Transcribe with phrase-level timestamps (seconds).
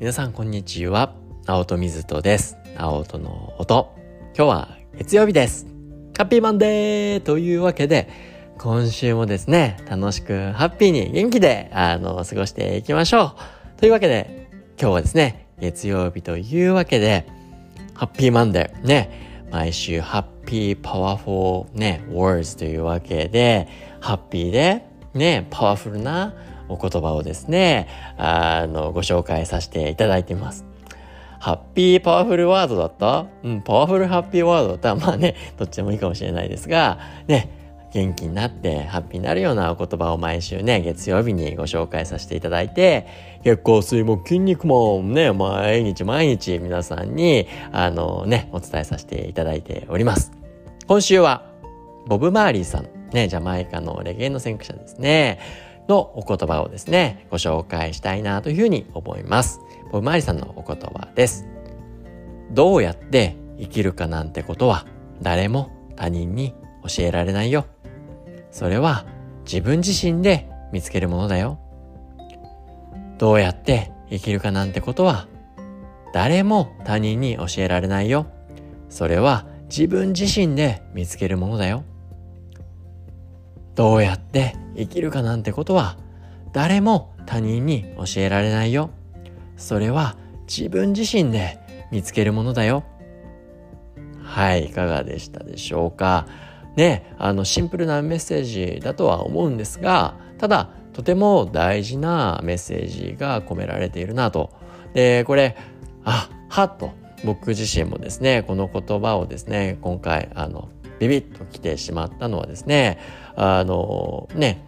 [0.00, 1.12] 皆さんこんにちは。
[1.46, 2.56] 青戸水戸です。
[2.74, 3.94] 青戸の音。
[4.34, 5.66] 今日は月曜日です。
[6.16, 8.08] ハッピーマンデーというわけで、
[8.56, 13.36] 今週もですね、楽しくハッピーに元気で、あの、過ごしていきましょ
[13.76, 13.78] う。
[13.78, 14.48] というわけで、
[14.80, 17.26] 今日はですね、月曜日というわけで、
[17.92, 23.68] ハッピーマンデー、ね、毎週ハッピーパワフォーね、words というわけで、
[24.00, 26.32] ハッピーで、ね、パワフルな
[26.70, 30.64] お言葉をですね、あの、ご紹介させていただいてます。
[31.38, 33.26] ハッピーパワフルワードだった？
[33.42, 36.98] うん、パワフルハッピーワードだった、まあね、 どっちでもいいかもしれないですが、
[37.28, 37.48] ね、
[37.94, 43.06] 元気になってハッピーになるようなお言葉を毎週ね、月曜日にご紹介させていただいて、
[43.42, 50.32] 月光水も筋肉もね、毎日毎日皆さんに、あのね、お伝えさせていただいております。
[50.86, 51.44] 今週は、
[52.06, 55.38] ボブ・マーリーさん、ね、ジャマイカのレゲエの先駆者ですね。
[55.90, 59.60] のお言葉をですね、ご紹介したいなというふうに思います。
[59.90, 61.46] ボブマリさんのお言葉です。
[62.52, 64.86] どうやって生きるかなんてことは
[65.20, 66.54] 誰も他人に
[66.88, 67.66] 教えられないよ。
[68.50, 69.04] それは
[69.44, 71.58] 自分自身で見つけるものだよ。
[73.18, 75.28] どうやって生きるかなんてことは
[76.12, 78.26] 誰も他人に教えられないよ。
[78.88, 81.84] それは自分自身で見つけるものだよ。
[83.74, 85.96] どうやって生きるかなんてことは
[86.52, 88.90] 誰も他人に教えられないよ。
[89.56, 90.16] それは
[90.48, 91.58] 自分自身で
[91.92, 92.84] 見つけるものだよ。
[94.22, 96.26] はい、いかがでしたでしょうか。
[96.76, 104.50] ね、あのシンプルなメッセージだとは思うんですが、ただとても大事なメッセージが込められているなと。
[104.94, 105.56] で、これ、
[106.04, 106.92] あ、はっと
[107.24, 110.68] 僕自身もですね、この言葉をですね、今回、あの、
[111.00, 112.98] ビビッと来てしまったのはですね
[113.34, 114.64] あのね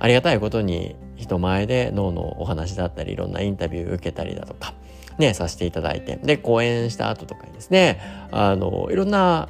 [0.00, 4.74] ありがたいことに人前で脳のお話だったりいろんなインタビュー受けたりだとか
[5.18, 9.48] ねさせていただいてで講演した後とかにですねあのいろんな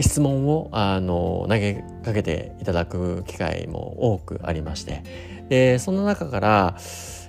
[0.00, 5.02] 質問をあの投げかけていただく機会も多くありまして
[5.48, 6.76] でその中から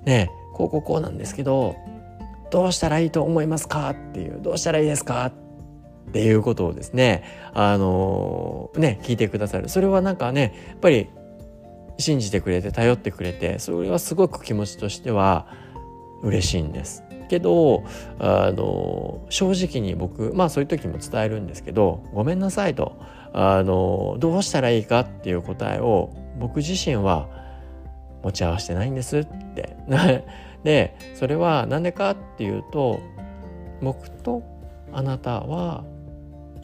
[0.05, 1.75] ねこうこうこうなんですけど
[2.51, 5.33] どうしたらいいと思いますかっていうどうしたらいいですかっ
[6.09, 7.23] っていうことをですね
[7.53, 11.09] あのね聞いてくださるそれはなんかねやっぱり
[11.97, 15.47] 信じてくれて頼ってくれてそれはすごく気持ちとしては
[16.21, 17.03] 嬉しいんです。
[17.27, 17.83] けど
[18.19, 22.97] あの正直に僕まあそういう時も伝えるんですけど「ごめんなさい」と
[23.33, 27.27] あのどうしたらいいかっていう答えを僕自身は
[28.23, 29.75] 持ち合わせてないんですって。
[30.63, 32.99] でそれは何でかっていうと
[33.81, 34.41] 僕と
[34.91, 35.83] あなたは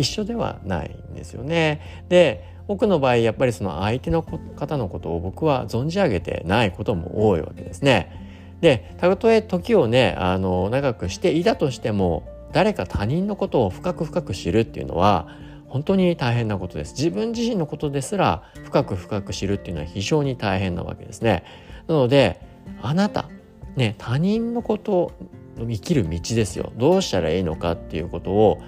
[0.02, 2.06] 一緒ではないんですよね。
[2.10, 8.58] で僕の場合やっぱりその相手の方のことを僕は存じ上げてないことも多いわけですね。
[8.62, 15.28] でたとえ時をねあの長くしていたとしても誰か他人のことを深く深く知るっていうのは
[15.68, 16.94] 本当に大変なことです。
[16.94, 21.44] 自分自身のことですら深く深く知るっていうのは非常に大変なわけですね。
[21.88, 22.42] なので
[22.82, 23.30] あなた
[23.76, 25.12] ね他人のこと
[25.58, 28.62] 生きる道ですよどうしたらいいのかっていうことを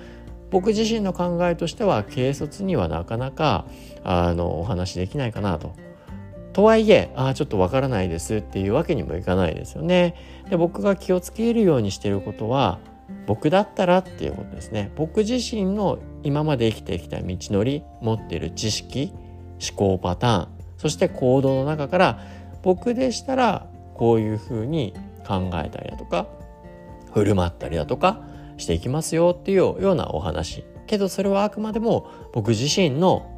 [0.53, 3.65] 僕自身の考えとしては軽率にはなかなか
[4.03, 5.73] あのお話できないかなと。
[6.53, 10.13] とはいえあちょっとわからないですっていうわけにもいかないですよね。
[10.51, 12.77] で僕が気をつけるようにしてることは
[13.25, 14.91] 僕だったらっていうことですね。
[14.95, 19.11] 僕自身の今まで生きてきた道のり持ってる知識
[19.59, 20.47] 思考パターン
[20.77, 22.19] そして行動の中から
[22.61, 23.65] 僕でしたら
[23.95, 24.93] こういうふうに
[25.25, 26.27] 考えたりだとか
[27.11, 28.21] 振る舞ったりだとか
[28.57, 33.29] していきますよっていうようなお話けどそれはあくまでも僕自身の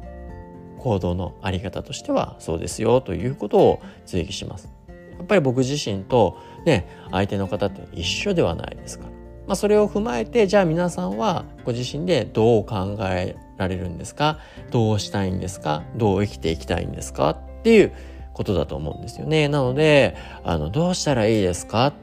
[0.78, 4.68] 行動のあり方としてはそうですよということを追記します。
[4.88, 9.10] やっぱり僕自身とね相手の方って一緒ではないですから。
[9.46, 14.38] まあ、それを踏まえてじゃあ皆さんはご自身でどう考えられるんですか？
[14.70, 15.84] どうしたいんですか？
[15.94, 17.30] どう生きていきたいんですか？
[17.30, 17.92] っていう
[18.34, 19.48] ことだと思うんですよね。
[19.48, 21.86] なのであのどうしたらいいですか？
[21.86, 21.94] っ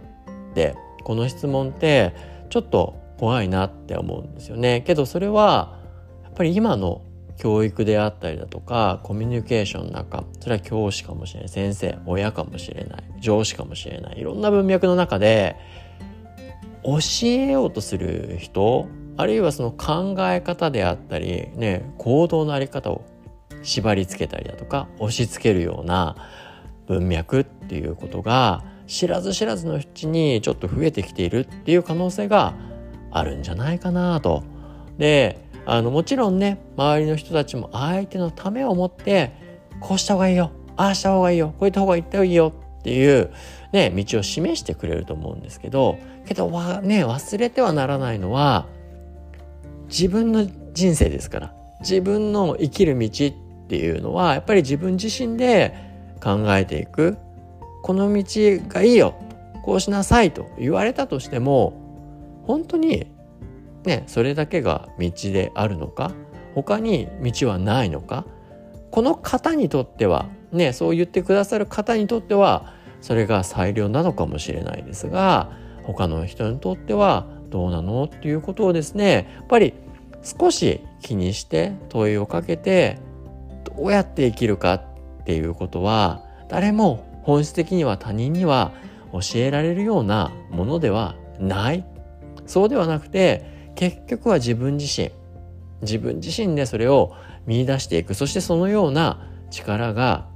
[0.53, 2.15] てこの質問って
[2.49, 4.81] ちょっと怖いなって思うんですよね。
[4.81, 5.79] けどそれは
[6.23, 7.03] やっぱり今の
[7.37, 11.49] 教育であったりだとかコミュニケーションの中それは教師かもしれない。
[11.49, 13.03] 先生親かもしれない。
[13.21, 14.19] 上司かもしれない。
[14.19, 15.55] いろんな文脈の中で
[16.83, 23.05] 教えようとする人あるいはその考え方であったりね行動のあり方を
[23.61, 26.17] 縛り付けたりだとか押し付けるような
[26.87, 32.72] 文脈っていうことが知らず知らずのうちにちょっと増えてきているっていう可能性が
[33.13, 34.43] あるんじゃないかなと。
[34.97, 39.31] であのもちろんね周りの人たちも相手のためを思って
[39.79, 43.31] こうした方がいいよああした方がいいよこういった方がいった方がいいよっていう
[43.73, 48.67] ね、道を示してくれると思うんですけどけどわ、ね、忘れてはならないのは
[49.87, 55.75] 自分の人生ですから自分の生きる道っていうのはやっぱり自分自身で
[56.23, 57.17] 考えていく
[57.81, 58.23] この道
[58.67, 59.15] がいいよ
[59.63, 61.82] こうしなさいと言われたとしても
[62.43, 63.07] 本当に
[63.83, 66.11] ねそれだけが道であるのか？
[66.55, 68.25] 他に道はないのか？
[68.91, 75.51] この方にとってはねそう言ってくださる方にとってはそれが最良なのかもしれないですが
[75.83, 79.73] 他の人にとってはどうなのっていうことをですねやっぱり
[80.21, 82.99] 少し気にして問いをかけて
[83.63, 84.83] どうやって生きるかっ
[85.25, 88.71] ていうことは誰も本質的には他人には
[89.11, 91.85] 教えられるようなものではない
[92.45, 95.11] そうではなくて結局は自分自身。
[95.81, 97.13] 自分自身でそれを
[97.45, 98.13] 見出していく。
[98.13, 100.27] そしてそのような力が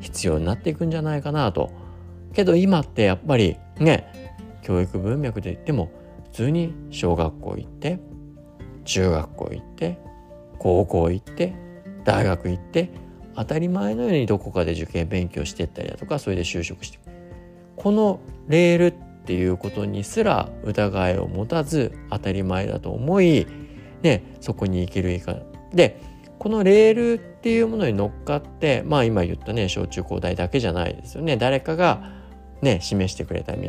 [0.00, 1.70] 必要になっていくんじゃないかなと。
[2.32, 4.32] けど今ってやっぱりね
[4.62, 5.90] 教育文脈で言っても
[6.24, 7.98] 普通に小学校行って
[8.84, 9.98] 中学校行って
[10.58, 11.54] 高校行って
[12.04, 12.90] 大学行って
[13.34, 16.98] 当たり前のようにどこかで受験勉強してったりだとかそれで就職して
[17.76, 18.94] このレール
[19.26, 23.44] っていうことにすら疑いを持たず当たり前だと思い、
[24.02, 25.34] ね、そこに生きる以下
[25.74, 26.00] で
[26.38, 31.36] このレールっていうものに乗っかってまあ今言ったね小中高大だけじゃないですよね。
[31.36, 32.12] 誰かが
[32.62, 33.68] ね示してくれた道。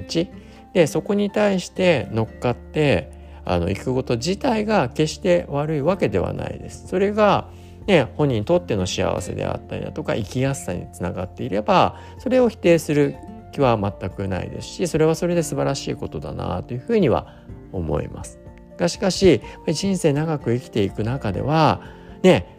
[0.73, 3.11] でそこに対して乗っかって
[3.45, 6.87] あの行くこと自体が決して悪いわけではないです。
[6.87, 7.49] それが
[7.87, 13.15] ね、本人にとっての幸せであったりだとか生きやすさにつながっていればそれを否定する
[13.51, 17.35] 気は全くないですしそれはそれで素晴らしいことだなというふうには
[17.71, 18.39] 思います。
[18.77, 21.81] がしかし人生長く生きていく中では
[22.21, 22.55] ね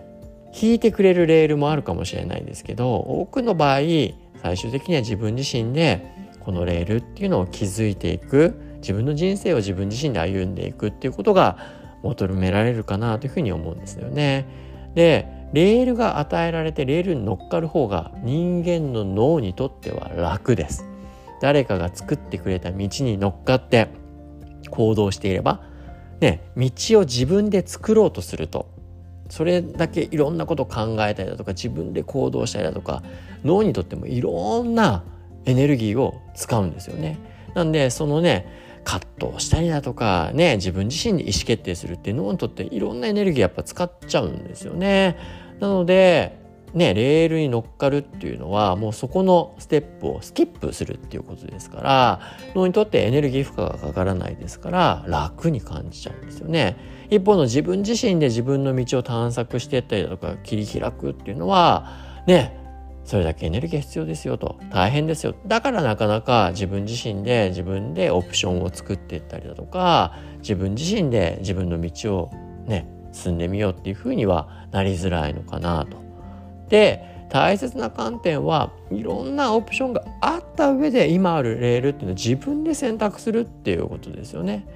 [0.60, 3.78] 引いてくれるレールもあるかもしれないですけど多くの場合
[4.42, 6.04] 最終的には自分自身で
[6.40, 11.58] このレールっていうのを築いていく自分の人生を自分自身で歩んでいくっていうことが
[12.02, 14.46] 求められるかなというふうに思うんですよね。
[14.94, 20.84] でレールが与えられてレールに乗っかる方が人間の脳にとっては楽です。
[21.40, 23.88] 誰かが作ってくれた道に乗っかって
[24.70, 25.62] 行動していれば
[26.20, 28.68] ね道を自分で作ろうとすると
[29.28, 33.02] それだけいろんなことを考えたりだとか自分で行動したりだとか
[33.44, 35.04] 脳にとってもいろんな
[35.44, 37.18] エネルギーを使うんですよね。
[37.54, 38.46] なんでそのね
[38.84, 45.16] 葛藤したりだとかね自分自身で意思決定するっていう脳にとっていろんなエネルギーやっぱ使っちゃうんですよね。
[45.60, 46.38] なので
[46.74, 52.20] ねレールに乗っかるっていうのはもうそこのステップをスキップするっていうことですから
[52.54, 56.76] 脳にとってエネルギー負荷がかからないですから楽に感じちゃうんですよね。
[57.10, 62.57] 一方の自分自身で自分の道を探索していったりだとか切り開くっていうのはね
[63.08, 72.30] それだけエネルギーが必要ですよと大変ですよだからなかなか自分自身で自分でオプションを作っていったりだとか自分自身で自分の道を
[72.66, 75.96] ね進んでみようっていうふうにはなりづらいのかなと。
[76.68, 84.66] で大切な観点はいろんなオプションがあった上で今あるレールっていうのは自分で選択するっていうことですよね。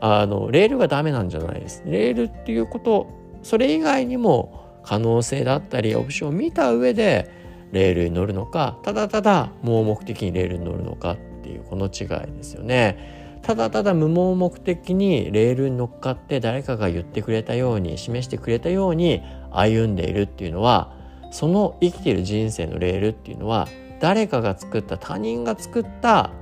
[0.00, 1.82] あのレールがダメなんじゃないです。
[1.86, 3.06] レールっていうこと
[3.42, 7.38] それ以外にも可能性だったりオプションを見た上で
[7.72, 13.18] レールに乗るのかただただ盲目的にレールに乗るのかっていうこの違いですよね。
[13.42, 20.92] ただただ無盲目的にレールに乗っかって誰かが言ってくれたように示してくれたように歩んでいるっていうのは
[21.30, 23.68] その生きている人生のレールっていうのは
[24.00, 26.32] 誰かが作った他人が作った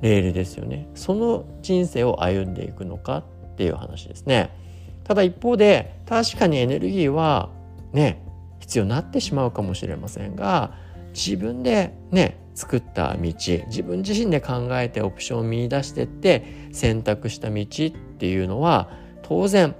[0.00, 3.24] レールですよねその人生を歩んでいくのかっ
[3.56, 4.50] ていう話ですね
[5.04, 7.50] ただ一方で確かにエネルギーは
[7.92, 8.23] ね
[8.64, 10.72] 必要になってしまうかもしれませんが
[11.12, 17.66] 自分でね作った道自分自身で考えてオプションを見出してって選択した道っ
[18.16, 18.88] ていうのは
[19.22, 19.74] 当然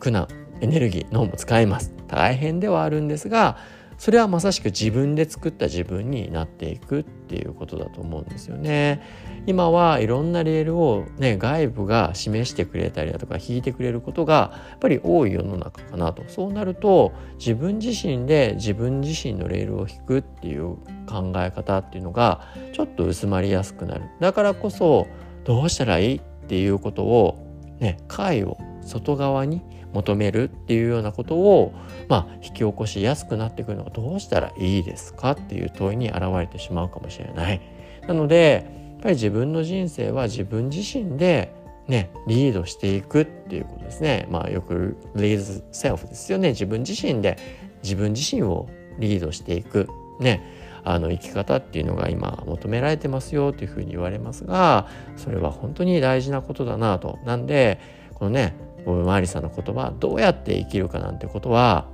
[0.00, 0.28] 苦難
[0.62, 1.92] エネルギー脳も使います。
[2.08, 3.58] 大変ではあるんですが
[4.02, 9.00] それはまさしく自分で作った自分になっていくっていうことだと思うんですよね。
[9.46, 22.40] 今はいろんなレールを、ね、外部が示してくれたりだとか引いてくれることがやっぱり多い世の中かなとそうなると自分自身で自分自身のレールを引くっていう考え方っていうのが
[22.72, 25.06] ちょっと薄まりやすくなるだからこそ
[25.44, 27.38] どうしたらいいっていうことを
[27.78, 29.62] ね解を外側に
[29.92, 31.74] 求めるっていうようなことを、
[32.08, 37.60] まあ、引き起こしやすくなってくるのがどうしたらいいですかっていう問いに現れてしまうかもしれない。
[38.06, 41.54] なのでやっぱり自分の人生は自分自身で
[41.88, 44.28] ね、リードしていくっていうことですね。
[44.30, 46.50] まあよく lead self ですよね。
[46.50, 47.36] 自分自身で
[47.82, 49.88] 自分自身をリードしていく。
[50.20, 50.40] ね。
[50.84, 57.18] あの生き方っていうのが今求められてますよというふうに言われますがそれは本当に大事なことだなと。
[57.24, 57.78] なんで
[58.14, 58.54] このね・
[58.86, 61.88] マーリさんの言葉どうやって生きるかなんてことは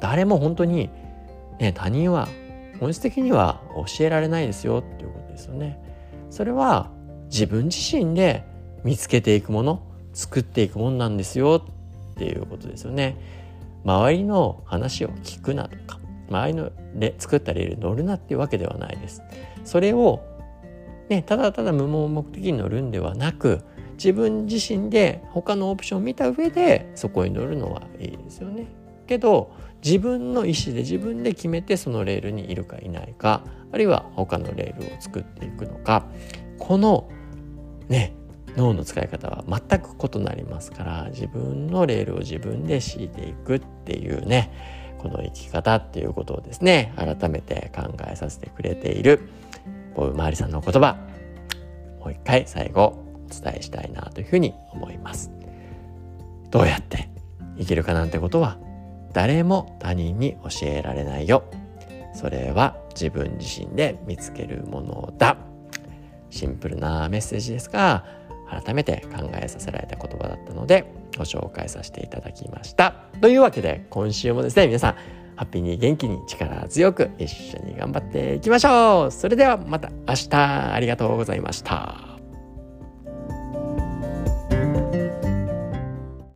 [0.00, 0.90] 誰も本当に、
[1.60, 2.28] ね、他人は
[2.80, 3.60] 本質的には
[3.96, 5.80] 教えられないですよっていうことですよね。
[6.30, 6.90] それは
[7.30, 8.44] 自分自身で
[8.82, 9.82] 見つけていくもの
[10.12, 11.64] 作っていくものなんですよ
[12.12, 13.16] っていうことですよね。
[13.84, 15.98] 周りの話を聞くなとか
[16.28, 16.70] 周りの
[17.18, 19.22] 作ったレールに乗るなっていうわけではないです。
[19.64, 20.20] それを、
[21.08, 23.62] ね、ただただ無謀目的に乗るんではなく
[23.94, 28.66] 自分自身で他のオプションを見た上でそこに乗るのはいいですよね。
[29.06, 29.52] けど
[29.84, 36.06] 自分の意思で自分で決めてそのレールにいるかいないかあるいは他のレールを作っていくのか
[36.58, 37.08] この
[37.88, 38.14] ね
[38.56, 44.52] 脳の使い方は全く異なりますから自分のレールを自分で敷いていくっていうね
[44.98, 49.28] この生き方っていうことをですね改めて考えさせてくれている
[49.94, 50.96] ボブ・マーリさんの言葉
[52.00, 53.03] もう一回最後
[53.40, 55.30] 伝えしたいなというふうに思います。
[56.50, 57.08] どうやって
[57.58, 58.58] 生きるかなんてことは
[59.12, 61.44] 誰も他人に教えられないよ。
[62.14, 65.36] それは自分自身で見つけるものだ。
[66.30, 68.04] シンプルなメッセージですが
[68.50, 70.84] 改めて考えさせられた言葉だったので
[71.16, 72.94] ご紹介させていただきました。
[73.20, 74.94] というわけで今週もですね皆さん
[75.36, 80.36] ハッピーに元気に力強く一緒に頑張っていきましょうそれではまた明日
[80.72, 82.13] ありがとうございました。